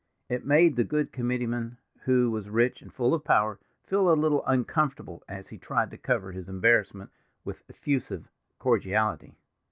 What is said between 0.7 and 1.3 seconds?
the good